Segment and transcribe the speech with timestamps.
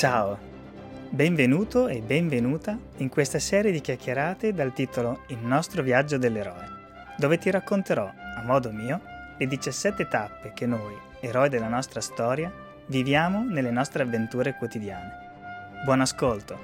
[0.00, 0.38] Ciao,
[1.10, 6.66] benvenuto e benvenuta in questa serie di chiacchierate dal titolo Il nostro viaggio dell'eroe,
[7.18, 8.98] dove ti racconterò, a modo mio,
[9.36, 12.50] le 17 tappe che noi, eroi della nostra storia,
[12.86, 15.82] viviamo nelle nostre avventure quotidiane.
[15.84, 16.58] Buon ascolto!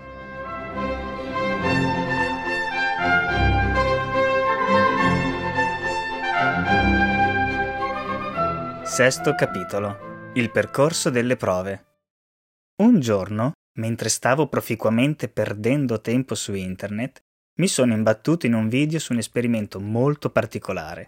[8.82, 10.30] Sesto capitolo.
[10.32, 11.95] Il percorso delle prove.
[12.82, 17.22] Un giorno, mentre stavo proficuamente perdendo tempo su internet,
[17.58, 21.06] mi sono imbattuto in un video su un esperimento molto particolare.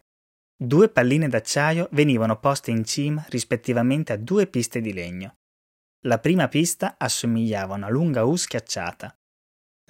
[0.57, 5.35] Due palline d'acciaio venivano poste in cima rispettivamente a due piste di legno.
[6.07, 9.15] La prima pista assomigliava a una lunga U schiacciata.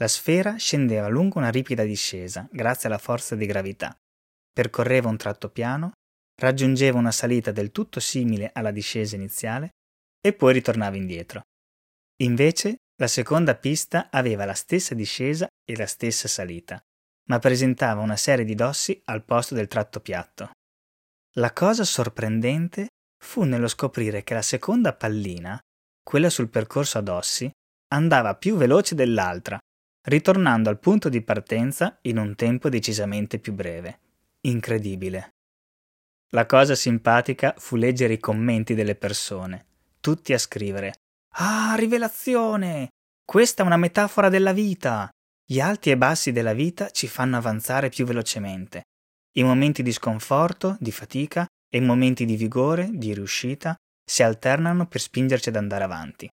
[0.01, 3.97] La sfera scendeva lungo una ripida discesa grazie alla forza di gravità.
[4.53, 5.93] Percorreva un tratto piano,
[6.41, 9.71] raggiungeva una salita del tutto simile alla discesa iniziale
[10.21, 11.43] e poi ritornava indietro.
[12.21, 16.83] Invece, la seconda pista aveva la stessa discesa e la stessa salita,
[17.29, 20.51] ma presentava una serie di dossi al posto del tratto piatto.
[21.35, 22.89] La cosa sorprendente
[23.23, 25.59] fu nello scoprire che la seconda pallina,
[26.03, 27.49] quella sul percorso a dossi,
[27.93, 29.59] andava più veloce dell'altra,
[30.09, 34.01] ritornando al punto di partenza in un tempo decisamente più breve.
[34.41, 35.35] Incredibile.
[36.31, 39.67] La cosa simpatica fu leggere i commenti delle persone,
[40.01, 40.95] tutti a scrivere
[41.41, 42.89] Ah, rivelazione!
[43.25, 45.09] Questa è una metafora della vita.
[45.47, 48.83] Gli alti e bassi della vita ci fanno avanzare più velocemente.
[49.37, 54.89] I momenti di sconforto, di fatica e i momenti di vigore, di riuscita si alternano
[54.89, 56.29] per spingerci ad andare avanti.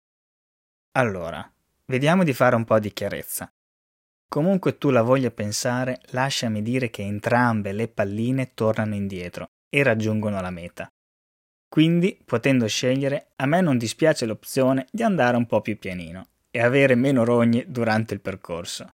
[0.96, 1.48] Allora,
[1.84, 3.48] vediamo di fare un po' di chiarezza.
[4.28, 10.40] Comunque tu la voglia pensare, lasciami dire che entrambe le palline tornano indietro e raggiungono
[10.40, 10.88] la meta.
[11.68, 16.60] Quindi, potendo scegliere, a me non dispiace l'opzione di andare un po' più pianino e
[16.60, 18.88] avere meno rogne durante il percorso.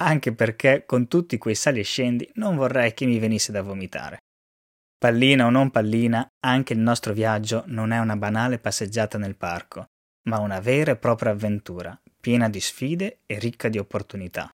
[0.00, 4.18] Anche perché con tutti quei sali e scendi non vorrei che mi venisse da vomitare.
[4.98, 9.86] Pallina o non pallina, anche il nostro viaggio non è una banale passeggiata nel parco,
[10.28, 14.50] ma una vera e propria avventura, piena di sfide e ricca di opportunità.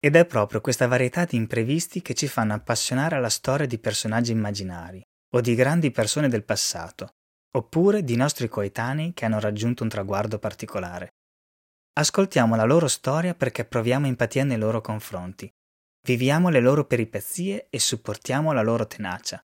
[0.00, 4.32] Ed è proprio questa varietà di imprevisti che ci fanno appassionare alla storia di personaggi
[4.32, 5.00] immaginari,
[5.34, 7.14] o di grandi persone del passato,
[7.56, 11.10] oppure di nostri coetanei che hanno raggiunto un traguardo particolare.
[11.94, 15.50] Ascoltiamo la loro storia perché proviamo empatia nei loro confronti,
[16.06, 19.40] viviamo le loro peripezie e supportiamo la loro tenacia.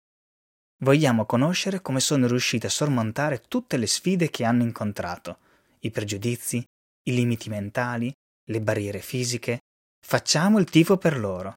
[0.84, 5.40] Vogliamo conoscere come sono riusciti a sormontare tutte le sfide che hanno incontrato,
[5.80, 8.14] i pregiudizi, i limiti mentali,
[8.50, 9.60] le barriere fisiche.
[10.06, 11.54] Facciamo il tifo per loro.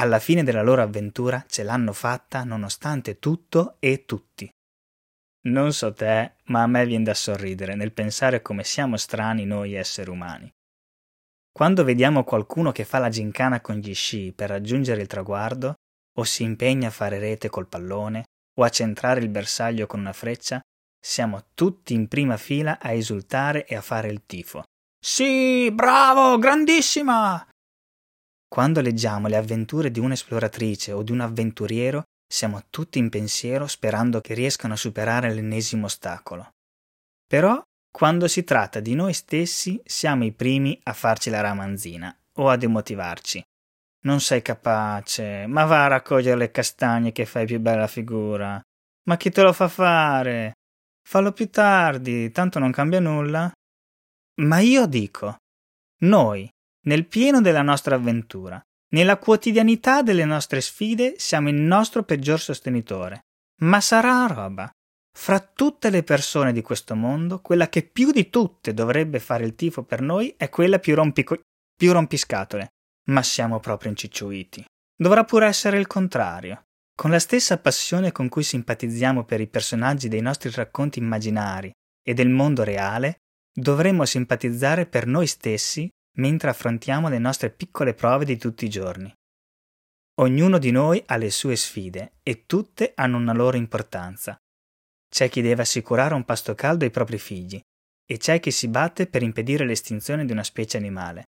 [0.00, 4.50] Alla fine della loro avventura ce l'hanno fatta nonostante tutto e tutti.
[5.42, 9.74] Non so te, ma a me viene da sorridere nel pensare come siamo strani noi
[9.74, 10.50] esseri umani.
[11.52, 15.74] Quando vediamo qualcuno che fa la gincana con gli sci per raggiungere il traguardo,
[16.16, 18.24] o si impegna a fare rete col pallone,
[18.58, 20.62] o a centrare il bersaglio con una freccia,
[20.98, 24.62] siamo tutti in prima fila a esultare e a fare il tifo.
[24.98, 27.49] Sì, bravo, grandissima!
[28.50, 34.20] Quando leggiamo le avventure di un'esploratrice o di un avventuriero, siamo tutti in pensiero sperando
[34.20, 36.50] che riescano a superare l'ennesimo ostacolo.
[37.28, 37.62] Però,
[37.92, 42.56] quando si tratta di noi stessi, siamo i primi a farci la ramanzina o a
[42.56, 43.40] demotivarci.
[44.02, 48.60] Non sei capace, ma va a raccogliere le castagne che fai più bella figura.
[49.08, 50.54] Ma chi te lo fa fare?
[51.08, 53.48] Fallo più tardi, tanto non cambia nulla.
[54.40, 55.36] Ma io dico,
[56.00, 56.50] noi,
[56.86, 58.60] nel pieno della nostra avventura,
[58.92, 63.26] nella quotidianità delle nostre sfide siamo il nostro peggior sostenitore.
[63.60, 64.70] Ma sarà roba.
[65.16, 69.54] Fra tutte le persone di questo mondo, quella che più di tutte dovrebbe fare il
[69.54, 71.40] tifo per noi è quella più, rompico-
[71.76, 72.68] più rompiscatole.
[73.10, 74.64] Ma siamo proprio incicciuiti.
[74.96, 76.64] Dovrà pure essere il contrario.
[76.94, 81.70] Con la stessa passione con cui simpatizziamo per i personaggi dei nostri racconti immaginari
[82.02, 83.18] e del mondo reale,
[83.52, 85.88] dovremmo simpatizzare per noi stessi
[86.20, 89.12] mentre affrontiamo le nostre piccole prove di tutti i giorni.
[90.20, 94.36] Ognuno di noi ha le sue sfide e tutte hanno una loro importanza.
[95.08, 97.58] C'è chi deve assicurare un pasto caldo ai propri figli
[98.06, 101.24] e c'è chi si batte per impedire l'estinzione di una specie animale.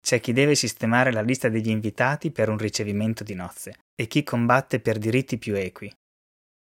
[0.00, 4.22] C'è chi deve sistemare la lista degli invitati per un ricevimento di nozze e chi
[4.22, 5.92] combatte per diritti più equi.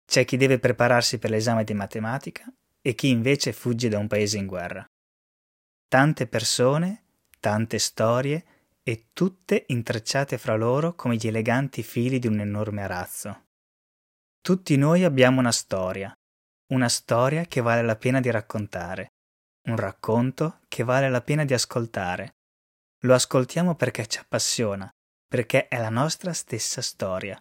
[0.04, 4.38] C'è chi deve prepararsi per l'esame di matematica e chi invece fugge da un paese
[4.38, 4.84] in guerra.
[5.86, 7.09] Tante persone
[7.40, 8.44] tante storie
[8.82, 13.46] e tutte intrecciate fra loro come gli eleganti fili di un enorme arazzo.
[14.40, 16.12] Tutti noi abbiamo una storia,
[16.72, 19.08] una storia che vale la pena di raccontare,
[19.68, 22.36] un racconto che vale la pena di ascoltare.
[23.00, 24.88] Lo ascoltiamo perché ci appassiona,
[25.26, 27.40] perché è la nostra stessa storia.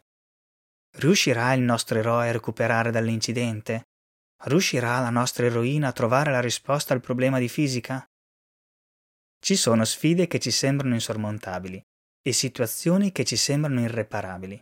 [0.98, 3.84] Riuscirà il nostro eroe a recuperare dall'incidente?
[4.44, 8.09] Riuscirà la nostra eroina a trovare la risposta al problema di fisica?
[9.40, 11.82] Ci sono sfide che ci sembrano insormontabili
[12.22, 14.62] e situazioni che ci sembrano irreparabili.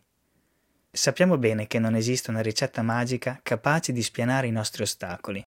[0.92, 5.44] Sappiamo bene che non esiste una ricetta magica capace di spianare i nostri ostacoli.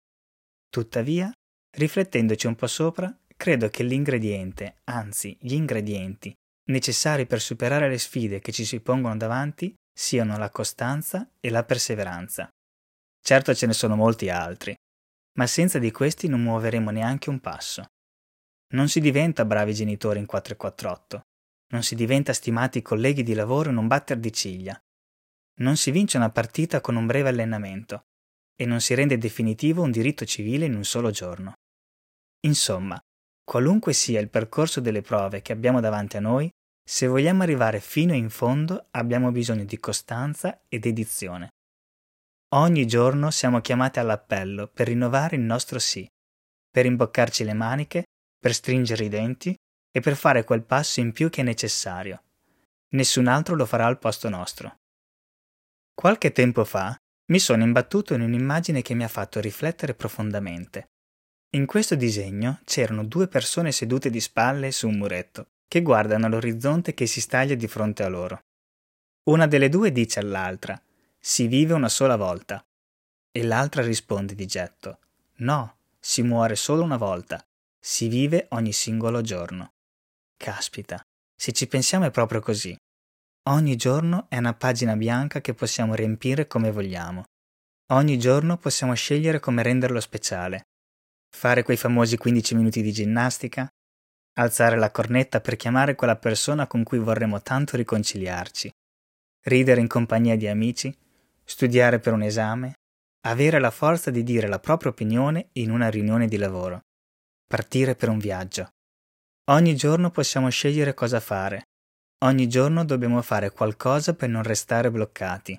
[0.70, 1.32] Tuttavia,
[1.78, 6.34] riflettendoci un po' sopra, credo che l'ingrediente, anzi gli ingredienti,
[6.70, 11.64] necessari per superare le sfide che ci si pongono davanti siano la costanza e la
[11.64, 12.50] perseveranza.
[13.22, 14.76] Certo ce ne sono molti altri,
[15.38, 17.86] ma senza di questi non muoveremo neanche un passo.
[18.74, 21.22] Non si diventa bravi genitori in 448,
[21.72, 24.80] non si diventa stimati colleghi di lavoro in un batter di ciglia,
[25.60, 28.06] non si vince una partita con un breve allenamento
[28.56, 31.54] e non si rende definitivo un diritto civile in un solo giorno.
[32.42, 33.00] Insomma,
[33.44, 36.50] qualunque sia il percorso delle prove che abbiamo davanti a noi,
[36.88, 41.50] se vogliamo arrivare fino in fondo abbiamo bisogno di costanza e dedizione.
[42.56, 46.08] Ogni giorno siamo chiamati all'appello per rinnovare il nostro sì,
[46.70, 48.04] per imboccarci le maniche,
[48.48, 49.54] per stringere i denti
[49.92, 52.24] e per fare quel passo in più che è necessario.
[52.92, 54.78] Nessun altro lo farà al posto nostro.
[55.94, 56.96] Qualche tempo fa
[57.30, 60.92] mi sono imbattuto in un'immagine che mi ha fatto riflettere profondamente.
[61.56, 66.94] In questo disegno c'erano due persone sedute di spalle su un muretto, che guardano l'orizzonte
[66.94, 68.46] che si staglia di fronte a loro.
[69.24, 70.82] Una delle due dice all'altra
[71.20, 72.66] Si vive una sola volta.
[73.30, 75.00] E l'altra risponde di getto
[75.40, 77.46] No, si muore solo una volta,
[77.90, 79.72] si vive ogni singolo giorno.
[80.36, 81.02] Caspita,
[81.34, 82.76] se ci pensiamo è proprio così.
[83.48, 87.24] Ogni giorno è una pagina bianca che possiamo riempire come vogliamo.
[87.94, 90.64] Ogni giorno possiamo scegliere come renderlo speciale.
[91.34, 93.66] Fare quei famosi 15 minuti di ginnastica,
[94.34, 98.70] alzare la cornetta per chiamare quella persona con cui vorremmo tanto riconciliarci,
[99.46, 100.94] ridere in compagnia di amici,
[101.42, 102.74] studiare per un esame,
[103.22, 106.82] avere la forza di dire la propria opinione in una riunione di lavoro,
[107.48, 108.70] partire per un viaggio.
[109.50, 111.64] Ogni giorno possiamo scegliere cosa fare,
[112.26, 115.56] Ogni giorno dobbiamo fare qualcosa per non restare bloccati.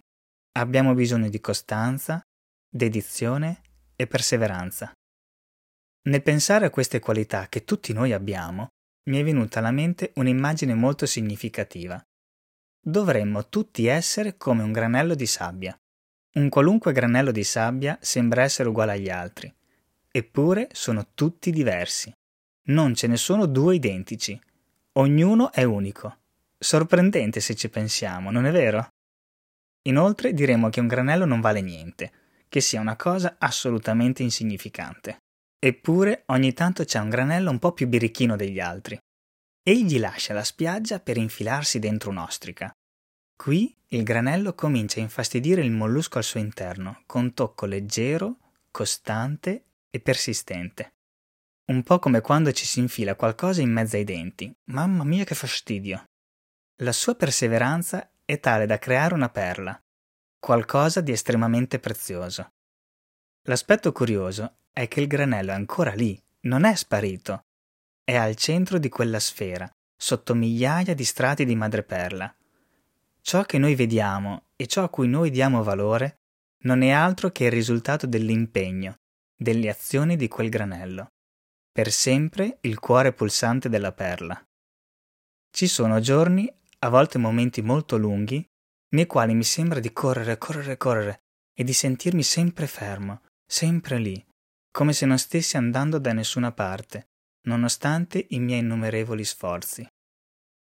[0.58, 2.20] Abbiamo bisogno di costanza,
[2.68, 3.60] dedizione
[3.94, 4.92] e perseveranza.
[6.08, 8.70] Nel pensare a queste qualità che tutti noi abbiamo,
[9.08, 12.02] mi è venuta alla mente un'immagine molto significativa.
[12.84, 15.78] Dovremmo tutti essere come un granello di sabbia.
[16.34, 19.52] Un qualunque granello di sabbia sembra essere uguale agli altri,
[20.18, 22.12] eppure sono tutti diversi.
[22.68, 24.38] Non ce ne sono due identici.
[24.92, 26.18] Ognuno è unico.
[26.58, 28.88] Sorprendente se ci pensiamo, non è vero?
[29.82, 32.12] Inoltre diremo che un granello non vale niente,
[32.48, 35.18] che sia una cosa assolutamente insignificante.
[35.58, 38.98] Eppure ogni tanto c'è un granello un po' più birichino degli altri.
[39.62, 42.70] Egli lascia la spiaggia per infilarsi dentro un'ostrica.
[43.36, 48.36] Qui il granello comincia a infastidire il mollusco al suo interno, con tocco leggero,
[48.70, 50.94] costante e persistente.
[51.66, 54.50] Un po' come quando ci si infila qualcosa in mezzo ai denti.
[54.70, 56.04] Mamma mia che fastidio!
[56.82, 59.78] La sua perseveranza è tale da creare una perla,
[60.38, 62.52] qualcosa di estremamente prezioso.
[63.42, 67.44] L'aspetto curioso è che il granello è ancora lì, non è sparito.
[68.04, 72.34] È al centro di quella sfera, sotto migliaia di strati di madreperla.
[73.20, 76.20] Ciò che noi vediamo e ciò a cui noi diamo valore
[76.60, 78.98] non è altro che il risultato dell'impegno,
[79.38, 81.12] delle azioni di quel granello.
[81.70, 84.42] Per sempre il cuore pulsante della perla.
[85.50, 88.44] Ci sono giorni a volte momenti molto lunghi,
[88.90, 91.20] nei quali mi sembra di correre, correre, correre
[91.54, 94.24] e di sentirmi sempre fermo, sempre lì,
[94.70, 97.08] come se non stessi andando da nessuna parte,
[97.42, 99.86] nonostante i miei innumerevoli sforzi.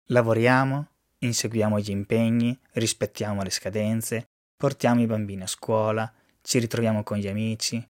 [0.09, 7.17] Lavoriamo, inseguiamo gli impegni, rispettiamo le scadenze, portiamo i bambini a scuola, ci ritroviamo con
[7.17, 7.85] gli amici.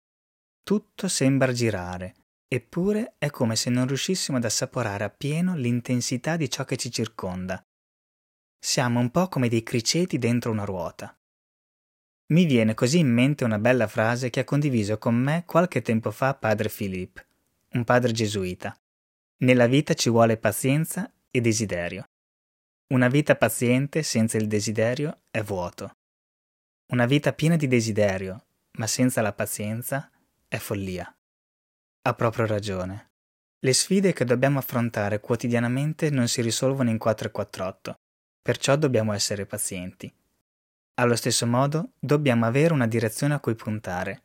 [0.65, 2.15] Tutto sembra girare,
[2.47, 7.63] eppure è come se non riuscissimo ad assaporare appieno l'intensità di ciò che ci circonda,
[8.57, 11.15] siamo un po' come dei criceti dentro una ruota.
[12.33, 16.09] Mi viene così in mente una bella frase che ha condiviso con me qualche tempo
[16.09, 17.27] fa padre Philippe,
[17.73, 18.75] un padre gesuita.
[19.41, 22.05] Nella vita ci vuole pazienza e desiderio.
[22.87, 25.95] Una vita paziente senza il desiderio è vuoto.
[26.87, 28.45] Una vita piena di desiderio,
[28.79, 30.09] ma senza la pazienza,
[30.55, 31.13] è follia.
[32.01, 33.11] Ha proprio ragione.
[33.59, 37.95] Le sfide che dobbiamo affrontare quotidianamente non si risolvono in 448,
[38.41, 40.11] perciò dobbiamo essere pazienti.
[40.95, 44.21] Allo stesso modo, dobbiamo avere una direzione a cui puntare,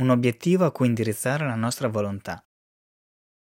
[0.00, 2.44] un obiettivo a cui indirizzare la nostra volontà.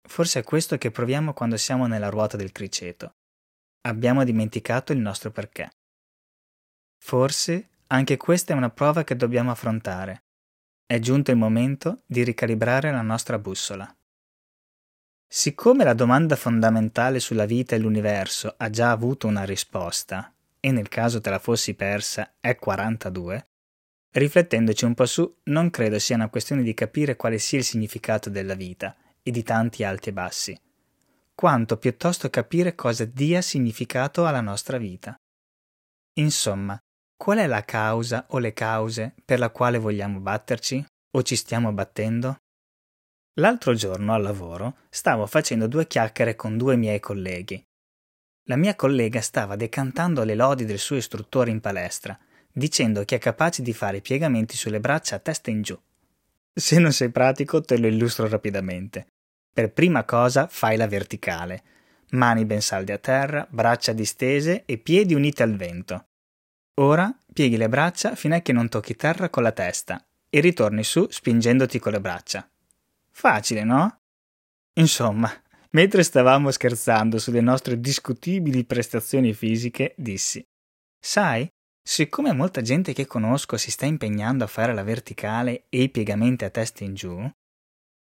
[0.08, 3.16] Forse è questo che proviamo quando siamo nella ruota del criceto.
[3.82, 5.70] Abbiamo dimenticato il nostro perché.
[6.98, 10.24] Forse anche questa è una prova che dobbiamo affrontare.
[10.92, 13.96] È giunto il momento di ricalibrare la nostra bussola.
[15.26, 20.90] Siccome la domanda fondamentale sulla vita e l'universo ha già avuto una risposta, e nel
[20.90, 23.48] caso te la fossi persa è 42,
[24.12, 28.30] riflettendoci un po' su, non credo sia una questione di capire quale sia il significato
[28.30, 28.94] della vita
[29.24, 30.60] e di tanti alti e bassi,
[31.34, 35.16] quanto piuttosto capire cosa dia significato alla nostra vita.
[36.16, 36.78] Insomma,
[37.22, 41.72] qual è la causa o le cause per la quale vogliamo batterci o ci stiamo
[41.72, 42.38] battendo?
[43.36, 47.63] L'altro giorno al lavoro stavo facendo due chiacchiere con due miei colleghi.
[48.46, 52.18] La mia collega stava decantando le lodi del suo istruttore in palestra,
[52.51, 55.80] dicendo che è capace di fare piegamenti sulle braccia a testa in giù.
[56.51, 59.06] Se non sei pratico te lo illustro rapidamente.
[59.54, 61.63] Per prima cosa fai la verticale.
[62.13, 66.06] Mani ben salde a terra, braccia distese e piedi uniti al vento.
[66.75, 70.84] Ora pieghi le braccia fino a che non tocchi terra con la testa e ritorni
[70.84, 72.50] su spingendoti con le braccia.
[73.10, 73.98] Facile, no?
[74.75, 75.30] Insomma,
[75.72, 80.42] mentre stavamo scherzando sulle nostre discutibili prestazioni fisiche, dissi:
[80.98, 81.48] Sai,
[81.84, 86.46] siccome molta gente che conosco si sta impegnando a fare la verticale e i piegamenti
[86.46, 87.30] a testa in giù,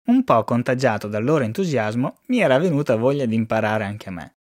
[0.07, 4.37] un po' contagiato dal loro entusiasmo, mi era venuta voglia di imparare anche a me.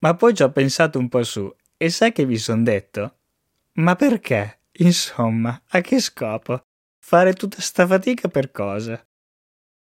[0.00, 3.16] Ma poi ci ho pensato un po' su e sai che mi son detto?
[3.74, 4.60] Ma perché?
[4.78, 6.62] Insomma, a che scopo?
[6.98, 9.00] Fare tutta sta fatica per cosa?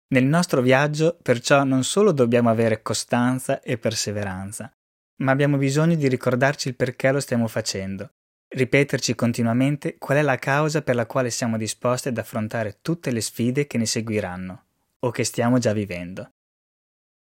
[0.09, 4.73] Nel nostro viaggio, perciò, non solo dobbiamo avere costanza e perseveranza,
[5.17, 8.11] ma abbiamo bisogno di ricordarci il perché lo stiamo facendo,
[8.49, 13.21] ripeterci continuamente qual è la causa per la quale siamo disposti ad affrontare tutte le
[13.21, 14.65] sfide che ne seguiranno,
[15.01, 16.31] o che stiamo già vivendo.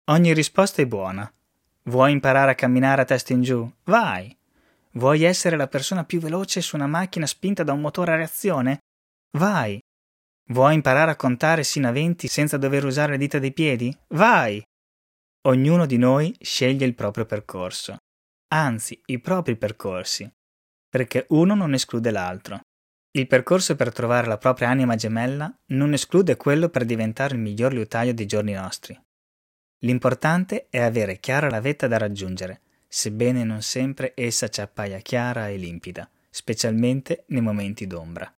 [0.07, 1.31] Ogni risposta è buona.
[1.85, 3.71] Vuoi imparare a camminare a testa in giù?
[3.85, 4.38] Vai!
[4.99, 8.81] Vuoi essere la persona più veloce su una macchina spinta da un motore a reazione?
[9.39, 9.79] Vai!
[10.51, 13.97] Vuoi imparare a contare sino a 20 senza dover usare le dita dei piedi?
[14.09, 14.61] Vai!
[15.47, 17.99] Ognuno di noi sceglie il proprio percorso,
[18.49, 20.29] anzi i propri percorsi,
[20.89, 22.61] perché uno non esclude l'altro.
[23.13, 27.73] Il percorso per trovare la propria anima gemella non esclude quello per diventare il miglior
[27.73, 29.01] liutaio dei giorni nostri.
[29.83, 35.49] L'importante è avere chiara la vetta da raggiungere, sebbene non sempre essa ci appaia chiara
[35.49, 38.33] e limpida, specialmente nei momenti d'ombra.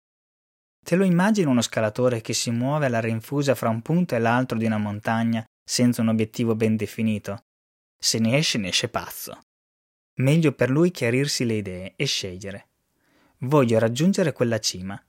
[0.83, 4.59] Te lo immagini uno scalatore che si muove alla rinfusa fra un punto e l'altro
[4.59, 7.45] di una montagna senza un obiettivo ben definito?
[7.97, 9.40] Se ne esce, ne esce pazzo.
[10.14, 12.69] Meglio per lui chiarirsi le idee e scegliere.
[13.38, 15.00] Voglio raggiungere quella cima.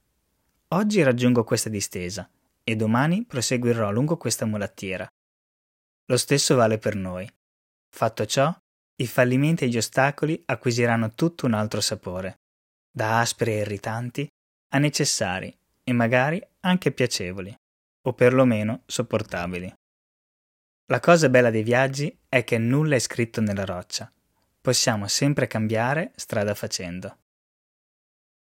[0.70, 2.30] Oggi raggiungo questa distesa
[2.64, 5.10] e domani proseguirò lungo questa mulattiera.
[6.06, 7.30] Lo stesso vale per noi.
[7.90, 8.56] Fatto ciò,
[9.02, 12.40] i fallimenti e gli ostacoli acquisiranno tutto un altro sapore,
[12.92, 14.28] da aspri e irritanti
[14.74, 17.54] a necessari e magari anche piacevoli,
[18.04, 19.74] o perlomeno sopportabili.
[20.86, 24.12] La cosa bella dei viaggi è che nulla è scritto nella roccia.
[24.62, 27.18] Possiamo sempre cambiare strada facendo.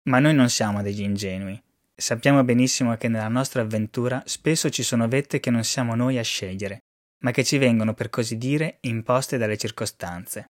[0.10, 1.62] Ma noi non siamo degli ingenui.
[1.96, 6.24] Sappiamo benissimo che nella nostra avventura spesso ci sono vette che non siamo noi a
[6.24, 6.81] scegliere,
[7.22, 10.46] ma che ci vengono per così dire imposte dalle circostanze.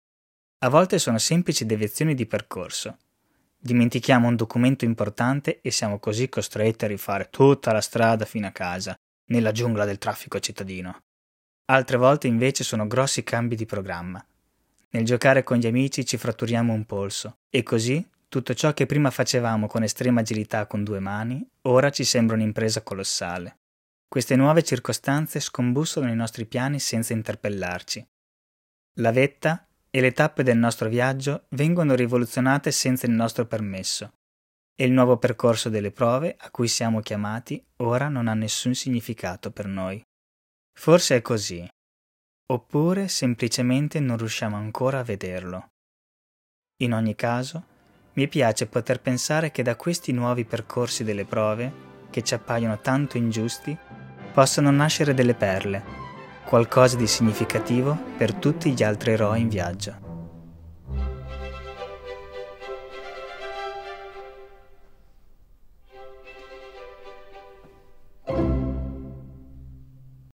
[0.59, 2.97] A volte sono semplici deviazioni di percorso,
[3.63, 8.51] Dimentichiamo un documento importante e siamo così costretti a rifare tutta la strada fino a
[8.51, 10.97] casa, nella giungla del traffico cittadino.
[11.65, 14.25] Altre volte invece sono grossi cambi di programma.
[14.89, 19.11] Nel giocare con gli amici ci fratturiamo un polso e così tutto ciò che prima
[19.11, 23.59] facevamo con estrema agilità con due mani, ora ci sembra un'impresa colossale.
[24.11, 28.05] Queste nuove circostanze scombussolano i nostri piani senza interpellarci.
[28.95, 34.15] La vetta e le tappe del nostro viaggio vengono rivoluzionate senza il nostro permesso
[34.75, 39.49] e il nuovo percorso delle prove a cui siamo chiamati ora non ha nessun significato
[39.49, 40.03] per noi.
[40.77, 41.65] Forse è così,
[42.51, 45.69] oppure semplicemente non riusciamo ancora a vederlo.
[46.83, 47.65] In ogni caso,
[48.15, 53.15] mi piace poter pensare che da questi nuovi percorsi delle prove, che ci appaiono tanto
[53.15, 53.99] ingiusti,
[54.31, 56.09] possano nascere delle perle
[56.51, 60.10] qualcosa di significativo per tutti gli altri eroi in viaggio.